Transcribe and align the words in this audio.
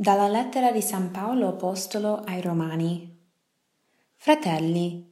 Dalla 0.00 0.28
lettera 0.28 0.72
di 0.72 0.80
San 0.80 1.10
Paolo 1.10 1.48
Apostolo 1.48 2.22
ai 2.24 2.40
Romani. 2.40 3.18
Fratelli, 4.16 5.06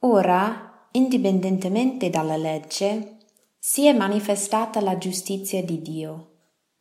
ora, 0.00 0.86
indipendentemente 0.90 2.10
dalla 2.10 2.36
legge, 2.36 3.20
si 3.58 3.86
è 3.86 3.94
manifestata 3.94 4.82
la 4.82 4.98
giustizia 4.98 5.64
di 5.64 5.80
Dio, 5.80 6.32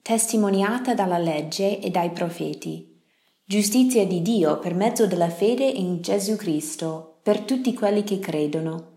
testimoniata 0.01 0.93
dalla 0.93 1.17
legge 1.17 1.79
e 1.79 1.89
dai 1.89 2.09
profeti, 2.09 3.01
giustizia 3.45 4.05
di 4.05 4.21
Dio 4.21 4.59
per 4.59 4.73
mezzo 4.73 5.07
della 5.07 5.29
fede 5.29 5.63
in 5.63 6.01
Gesù 6.01 6.35
Cristo 6.35 7.19
per 7.23 7.43
tutti 7.43 7.73
quelli 7.73 8.03
che 8.03 8.19
credono. 8.19 8.95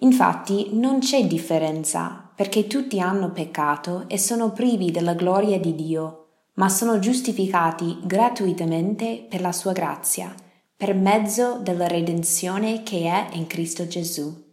Infatti 0.00 0.74
non 0.74 0.98
c'è 0.98 1.26
differenza, 1.26 2.30
perché 2.36 2.66
tutti 2.66 3.00
hanno 3.00 3.32
peccato 3.32 4.04
e 4.08 4.18
sono 4.18 4.52
privi 4.52 4.90
della 4.90 5.14
gloria 5.14 5.58
di 5.58 5.74
Dio 5.74 6.17
ma 6.58 6.68
sono 6.68 6.98
giustificati 6.98 7.98
gratuitamente 8.02 9.24
per 9.28 9.40
la 9.40 9.52
sua 9.52 9.72
grazia, 9.72 10.34
per 10.76 10.94
mezzo 10.94 11.58
della 11.60 11.86
redenzione 11.86 12.82
che 12.82 13.04
è 13.04 13.28
in 13.32 13.46
Cristo 13.46 13.86
Gesù. 13.86 14.46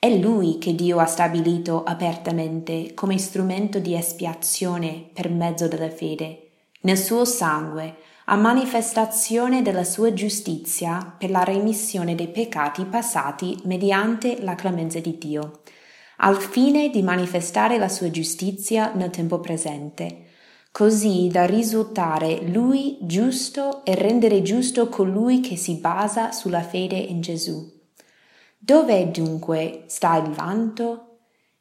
È 0.00 0.08
Lui 0.16 0.58
che 0.58 0.74
Dio 0.74 0.98
ha 0.98 1.06
stabilito 1.06 1.84
apertamente 1.84 2.92
come 2.94 3.18
strumento 3.18 3.78
di 3.78 3.94
espiazione 3.94 5.10
per 5.12 5.30
mezzo 5.30 5.68
della 5.68 5.90
fede, 5.90 6.50
nel 6.82 6.98
suo 6.98 7.24
sangue, 7.24 7.96
a 8.26 8.36
manifestazione 8.36 9.62
della 9.62 9.84
sua 9.84 10.12
giustizia 10.12 11.14
per 11.16 11.30
la 11.30 11.44
remissione 11.44 12.14
dei 12.14 12.28
peccati 12.28 12.84
passati 12.84 13.58
mediante 13.64 14.42
la 14.42 14.54
clemenza 14.54 14.98
di 14.98 15.16
Dio, 15.18 15.60
al 16.18 16.36
fine 16.36 16.90
di 16.90 17.02
manifestare 17.02 17.78
la 17.78 17.88
sua 17.88 18.10
giustizia 18.10 18.92
nel 18.92 19.10
tempo 19.10 19.38
presente 19.38 20.26
così 20.70 21.28
da 21.28 21.44
risultare 21.44 22.42
lui 22.48 22.98
giusto 23.00 23.84
e 23.84 23.94
rendere 23.94 24.42
giusto 24.42 24.88
colui 24.88 25.40
che 25.40 25.56
si 25.56 25.76
basa 25.76 26.32
sulla 26.32 26.62
fede 26.62 26.96
in 26.96 27.20
Gesù. 27.20 27.76
Dove 28.58 29.10
dunque 29.10 29.84
sta 29.86 30.16
il 30.16 30.30
vanto? 30.30 31.18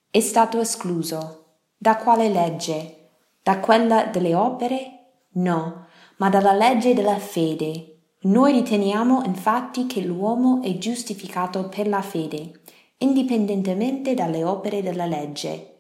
È 0.09 0.19
stato 0.19 0.59
escluso. 0.59 1.45
Da 1.77 1.97
quale 1.97 2.27
legge? 2.30 3.09
Da 3.44 3.59
quella 3.59 4.05
delle 4.05 4.33
opere? 4.33 4.91
No, 5.33 5.86
ma 6.17 6.30
dalla 6.30 6.53
legge 6.53 6.94
della 6.94 7.17
fede. 7.17 7.97
Noi 8.21 8.52
riteniamo 8.52 9.23
infatti 9.23 9.86
che 9.86 10.02
l'uomo 10.02 10.61
è 10.64 10.77
giustificato 10.77 11.69
per 11.69 11.88
la 11.88 12.02
fede, 12.02 12.61
indipendentemente 12.97 14.16
dalle 14.16 14.44
opere 14.44 14.81
della 14.81 15.05
legge. 15.05 15.77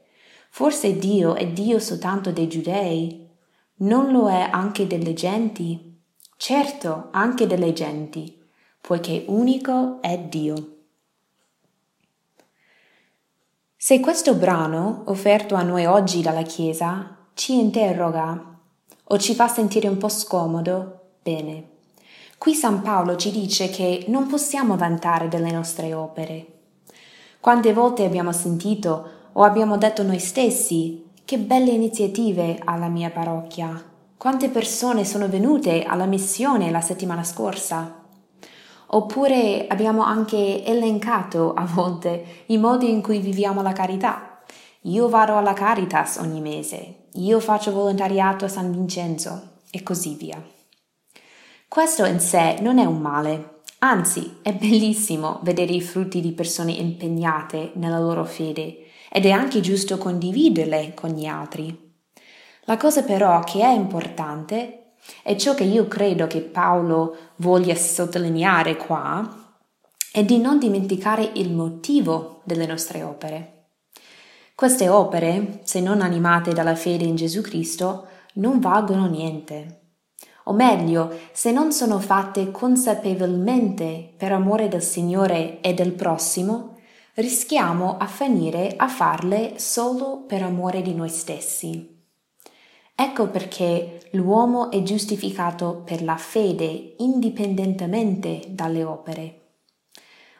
Forse 0.49 0.97
Dio 0.97 1.35
è 1.35 1.47
Dio 1.47 1.79
soltanto 1.79 2.31
dei 2.31 2.47
giudei? 2.47 3.29
Non 3.77 4.11
lo 4.11 4.29
è 4.29 4.49
anche 4.51 4.87
delle 4.87 5.13
genti? 5.13 5.99
Certo, 6.35 7.09
anche 7.11 7.47
delle 7.47 7.73
genti, 7.73 8.43
poiché 8.81 9.25
unico 9.27 10.01
è 10.01 10.17
Dio. 10.19 10.75
Se 13.75 13.99
questo 13.99 14.35
brano, 14.35 15.03
offerto 15.07 15.55
a 15.55 15.61
noi 15.61 15.85
oggi 15.85 16.21
dalla 16.21 16.41
Chiesa, 16.41 17.15
ci 17.33 17.59
interroga 17.59 18.59
o 19.03 19.17
ci 19.17 19.35
fa 19.35 19.47
sentire 19.47 19.87
un 19.87 19.97
po' 19.97 20.09
scomodo, 20.09 21.11
bene. 21.21 21.69
Qui 22.37 22.53
San 22.53 22.81
Paolo 22.81 23.15
ci 23.15 23.31
dice 23.31 23.69
che 23.69 24.05
non 24.09 24.27
possiamo 24.27 24.75
vantare 24.75 25.27
delle 25.27 25.51
nostre 25.51 25.93
opere. 25.93 26.45
Quante 27.39 27.73
volte 27.73 28.03
abbiamo 28.03 28.31
sentito 28.31 29.09
o 29.39 29.43
abbiamo 29.43 29.77
detto 29.77 30.03
noi 30.03 30.19
stessi 30.19 31.05
che 31.23 31.37
belle 31.37 31.69
iniziative 31.69 32.59
alla 32.63 32.87
mia 32.87 33.11
parrocchia. 33.11 33.83
Quante 34.17 34.49
persone 34.49 35.05
sono 35.05 35.27
venute 35.27 35.83
alla 35.83 36.05
missione 36.05 36.71
la 36.71 36.81
settimana 36.81 37.23
scorsa. 37.23 38.03
Oppure 38.87 39.67
abbiamo 39.67 40.01
anche 40.03 40.65
elencato 40.65 41.53
a 41.53 41.65
volte 41.65 42.43
i 42.47 42.57
modi 42.57 42.89
in 42.89 43.01
cui 43.03 43.19
viviamo 43.19 43.61
la 43.61 43.73
carità. 43.73 44.39
Io 44.83 45.07
vado 45.07 45.37
alla 45.37 45.53
Caritas 45.53 46.17
ogni 46.17 46.39
mese, 46.39 47.07
io 47.13 47.39
faccio 47.39 47.71
volontariato 47.71 48.45
a 48.45 48.47
San 48.47 48.71
Vincenzo 48.71 49.57
e 49.69 49.83
così 49.83 50.15
via. 50.15 50.41
Questo 51.67 52.05
in 52.05 52.19
sé 52.19 52.57
non 52.61 52.79
è 52.79 52.85
un 52.85 52.99
male, 53.01 53.59
anzi 53.79 54.37
è 54.41 54.53
bellissimo 54.53 55.39
vedere 55.43 55.73
i 55.73 55.81
frutti 55.81 56.21
di 56.21 56.31
persone 56.31 56.71
impegnate 56.71 57.71
nella 57.75 57.99
loro 57.99 58.23
fede 58.23 58.85
ed 59.09 59.25
è 59.25 59.31
anche 59.31 59.59
giusto 59.61 59.97
condividerle 59.97 60.93
con 60.93 61.11
gli 61.11 61.25
altri. 61.25 61.85
La 62.61 62.77
cosa 62.77 63.03
però 63.03 63.39
che 63.41 63.61
è 63.61 63.69
importante 63.69 64.93
e 65.23 65.37
ciò 65.37 65.53
che 65.53 65.63
io 65.63 65.87
credo 65.87 66.27
che 66.27 66.41
Paolo 66.41 67.15
voglia 67.37 67.75
sottolineare 67.75 68.75
qua 68.75 69.55
è 70.11 70.23
di 70.23 70.37
non 70.37 70.59
dimenticare 70.59 71.31
il 71.35 71.53
motivo 71.53 72.41
delle 72.43 72.65
nostre 72.65 73.03
opere. 73.03 73.53
Queste 74.55 74.89
opere, 74.89 75.59
se 75.63 75.79
non 75.79 76.01
animate 76.01 76.51
dalla 76.51 76.75
fede 76.75 77.05
in 77.05 77.15
Gesù 77.15 77.41
Cristo, 77.41 78.07
non 78.33 78.59
valgono 78.59 79.07
niente. 79.07 79.81
O 80.45 80.53
meglio, 80.53 81.11
se 81.31 81.51
non 81.51 81.71
sono 81.71 81.99
fatte 81.99 82.51
consapevolmente 82.51 84.13
per 84.17 84.31
amore 84.31 84.67
del 84.67 84.81
Signore 84.81 85.61
e 85.61 85.73
del 85.73 85.91
prossimo, 85.91 86.76
rischiamo 87.17 87.97
a 87.97 88.05
finire 88.05 88.75
a 88.75 88.87
farle 88.87 89.57
solo 89.57 90.23
per 90.27 90.43
amore 90.43 90.83
di 90.83 90.93
noi 90.93 91.09
stessi. 91.09 91.95
Ecco 92.93 93.27
perché 93.29 94.09
l'uomo 94.11 94.69
è 94.69 94.83
giustificato 94.83 95.81
per 95.83 96.03
la 96.03 96.17
fede 96.17 96.95
indipendentemente 96.97 98.43
dalle 98.49 98.83
opere. 98.83 99.41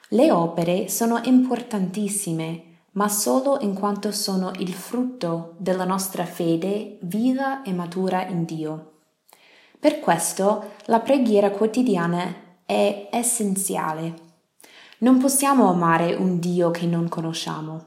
Le 0.10 0.32
opere 0.32 0.88
sono 0.88 1.20
importantissime, 1.24 2.64
ma 2.92 3.10
solo 3.10 3.58
in 3.62 3.74
quanto 3.74 4.12
sono 4.12 4.52
il 4.60 4.72
frutto 4.72 5.56
della 5.58 5.86
nostra 5.86 6.26
fede 6.26 7.00
viva 7.02 7.64
e 7.64 7.74
matura 7.74 8.28
in 8.28 8.46
Dio. 8.46 8.92
Per 9.80 10.00
questo 10.00 10.74
la 10.86 11.00
preghiera 11.00 11.50
quotidiana 11.50 12.36
è 12.66 13.10
essenziale 13.12 14.26
non 15.00 15.20
possiamo 15.20 15.70
amare 15.70 16.16
un 16.16 16.40
Dio 16.40 16.72
che 16.72 16.88
non 16.88 17.08
conosciamo. 17.08 17.86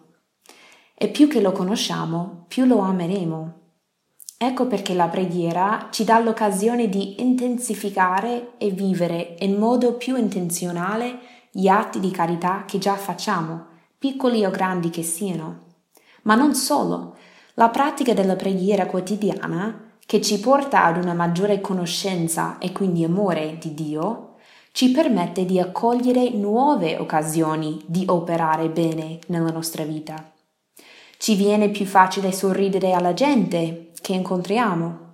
E 0.95 1.09
più 1.09 1.27
che 1.29 1.41
lo 1.41 1.51
conosciamo, 1.51 2.45
più 2.47 2.67
lo 2.67 2.79
ameremo. 2.79 3.55
Ecco 4.39 4.67
perché 4.67 4.95
la 4.95 5.09
preghiera 5.09 5.89
ci 5.91 6.05
dà 6.05 6.21
l'occasione 6.21 6.89
di 6.89 7.21
intensificare 7.21 8.53
e 8.59 8.71
vivere 8.71 9.37
in 9.41 9.57
modo 9.57 9.95
più 9.95 10.17
intenzionale 10.17 11.19
gli 11.51 11.67
atti 11.67 11.99
di 11.99 12.11
carità 12.11 12.65
che 12.65 12.79
già 12.79 12.95
facciamo, 12.95 13.67
piccoli 13.99 14.45
o 14.45 14.51
grandi 14.51 14.91
che 14.91 15.03
siano. 15.03 15.65
Ma 16.23 16.37
non 16.37 16.55
solo, 16.55 17.17
la 17.55 17.71
pratica 17.71 18.15
della 18.15 18.37
preghiera 18.37 18.87
quotidiana, 18.87 19.95
che 20.07 20.21
ci 20.21 20.39
porta 20.39 20.85
ad 20.85 20.97
una 20.97 21.13
maggiore 21.13 21.61
conoscenza 21.61 22.59
e 22.59 22.73
quindi 22.73 23.05
amore 23.05 23.59
di 23.61 23.75
Dio, 23.75 24.30
ci 24.73 24.91
permette 24.91 25.45
di 25.45 25.59
accogliere 25.59 26.31
nuove 26.31 26.97
occasioni 26.97 27.83
di 27.87 28.05
operare 28.09 28.69
bene 28.69 29.19
nella 29.27 29.51
nostra 29.51 29.85
vita. 29.85 30.33
Ci 31.19 31.35
viene 31.35 31.69
più 31.71 31.85
facile 31.85 32.33
sorridere 32.33 32.93
alla 32.93 33.13
gente 33.13 33.91
che 34.01 34.13
incontriamo 34.15 35.09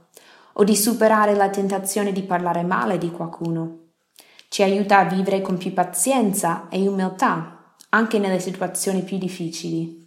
o 0.52 0.64
di 0.64 0.76
superare 0.76 1.34
la 1.34 1.50
tentazione 1.50 2.12
di 2.12 2.22
parlare 2.22 2.62
male 2.62 2.98
di 2.98 3.10
qualcuno. 3.10 3.78
Ci 4.48 4.62
aiuta 4.62 4.98
a 4.98 5.04
vivere 5.04 5.40
con 5.40 5.56
più 5.56 5.72
pazienza 5.72 6.68
e 6.68 6.86
umiltà 6.86 7.74
anche 7.90 8.18
nelle 8.18 8.38
situazioni 8.38 9.02
più 9.02 9.18
difficili. 9.18 10.04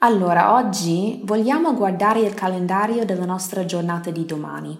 Allora, 0.00 0.54
oggi 0.54 1.20
vogliamo 1.24 1.74
guardare 1.74 2.20
il 2.20 2.34
calendario 2.34 3.04
della 3.04 3.24
nostra 3.24 3.64
giornata 3.64 4.10
di 4.10 4.24
domani. 4.24 4.78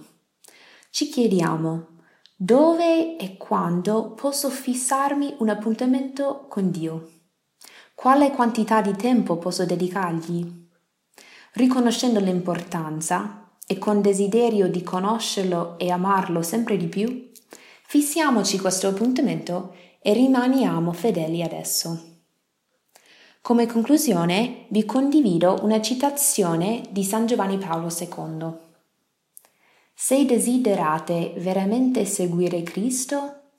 Ci 0.91 1.09
chiediamo 1.09 1.90
dove 2.43 3.19
e 3.19 3.37
quando 3.37 4.13
posso 4.13 4.49
fissarmi 4.49 5.35
un 5.41 5.51
appuntamento 5.51 6.47
con 6.49 6.71
Dio? 6.71 7.11
Quale 7.95 8.31
quantità 8.31 8.81
di 8.81 8.97
tempo 8.97 9.37
posso 9.37 9.67
dedicargli? 9.67 10.69
Riconoscendo 11.53 12.19
l'importanza 12.19 13.51
e 13.67 13.77
con 13.77 14.01
desiderio 14.01 14.71
di 14.71 14.83
conoscerlo 14.83 15.79
e 15.79 15.91
amarlo 15.91 16.41
sempre 16.41 16.79
di 16.79 16.87
più, 16.87 17.31
fissiamoci 17.87 18.59
questo 18.59 18.89
appuntamento 18.89 19.75
e 20.01 20.15
rimaniamo 20.15 20.95
fedeli 20.95 21.43
ad 21.43 21.53
esso. 21.53 22.23
Come 23.43 23.67
conclusione 23.67 24.65
vi 24.71 24.87
condivido 24.87 25.59
una 25.61 25.83
citazione 25.83 26.85
di 26.89 27.05
San 27.05 27.27
Giovanni 27.27 27.59
Paolo 27.59 27.89
II. 27.95 28.70
Se 30.03 30.25
desiderate 30.25 31.35
veramente 31.37 32.07
seguire 32.07 32.63
Cristo, 32.63 33.51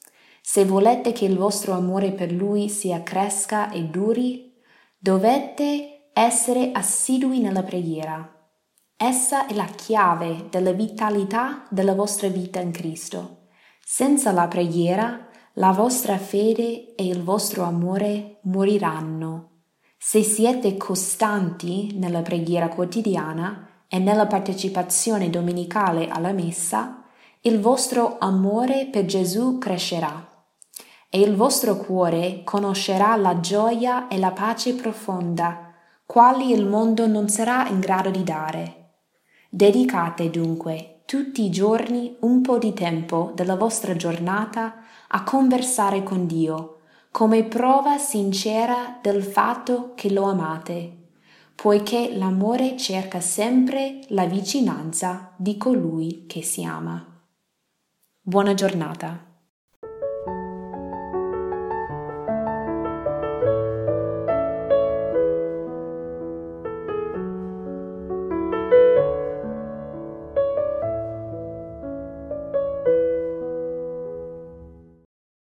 se 0.41 0.65
volete 0.65 1.11
che 1.11 1.25
il 1.25 1.37
vostro 1.37 1.73
amore 1.73 2.13
per 2.13 2.31
Lui 2.31 2.67
si 2.67 2.91
accresca 2.91 3.69
e 3.69 3.83
duri, 3.83 4.51
dovete 4.97 6.09
essere 6.13 6.71
assidui 6.71 7.41
nella 7.41 7.61
preghiera. 7.61 8.27
Essa 8.97 9.45
è 9.45 9.53
la 9.53 9.65
chiave 9.65 10.47
della 10.49 10.71
vitalità 10.71 11.67
della 11.69 11.93
vostra 11.93 12.27
vita 12.27 12.59
in 12.59 12.71
Cristo. 12.71 13.49
Senza 13.85 14.31
la 14.31 14.47
preghiera, 14.47 15.27
la 15.53 15.71
vostra 15.73 16.17
fede 16.17 16.95
e 16.95 17.05
il 17.05 17.21
vostro 17.21 17.65
amore 17.65 18.39
moriranno. 18.45 19.65
Se 19.95 20.23
siete 20.23 20.75
costanti 20.75 21.95
nella 21.99 22.23
preghiera 22.23 22.67
quotidiana 22.67 23.70
e 23.93 23.99
nella 23.99 24.25
partecipazione 24.25 25.29
domenicale 25.29 26.07
alla 26.07 26.31
messa, 26.31 27.03
il 27.41 27.59
vostro 27.59 28.15
amore 28.19 28.87
per 28.89 29.03
Gesù 29.03 29.57
crescerà 29.57 30.29
e 31.09 31.19
il 31.19 31.35
vostro 31.35 31.75
cuore 31.75 32.41
conoscerà 32.45 33.17
la 33.17 33.41
gioia 33.41 34.07
e 34.07 34.17
la 34.17 34.31
pace 34.31 34.75
profonda, 34.75 35.73
quali 36.05 36.51
il 36.51 36.65
mondo 36.65 37.05
non 37.05 37.27
sarà 37.27 37.67
in 37.67 37.81
grado 37.81 38.09
di 38.11 38.23
dare. 38.23 38.91
Dedicate 39.49 40.29
dunque 40.29 41.01
tutti 41.03 41.43
i 41.43 41.49
giorni 41.49 42.15
un 42.21 42.39
po' 42.39 42.57
di 42.57 42.71
tempo 42.71 43.33
della 43.35 43.57
vostra 43.57 43.93
giornata 43.97 44.75
a 45.09 45.23
conversare 45.25 46.01
con 46.01 46.25
Dio, 46.27 46.77
come 47.11 47.43
prova 47.43 47.97
sincera 47.97 48.97
del 49.01 49.21
fatto 49.21 49.91
che 49.95 50.09
lo 50.13 50.29
amate, 50.29 51.00
poiché 51.55 52.15
l'amore 52.15 52.77
cerca 52.77 53.19
sempre 53.19 54.01
la 54.09 54.25
vicinanza 54.25 55.33
di 55.37 55.57
colui 55.57 56.25
che 56.27 56.41
si 56.41 56.63
ama. 56.63 57.05
Buona 58.21 58.53
giornata. 58.53 59.30